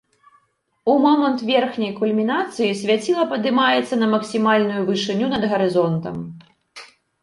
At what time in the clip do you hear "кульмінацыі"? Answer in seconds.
1.99-2.79